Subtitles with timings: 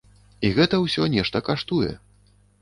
[0.47, 1.93] І гэта ўсё нешта каштуе.